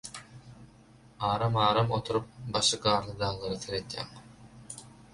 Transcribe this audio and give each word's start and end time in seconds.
Aram-aram 1.27 1.95
oturup 1.99 2.31
başy 2.57 2.81
garly 2.89 3.17
daglara 3.23 3.63
seredýäň. 3.67 4.21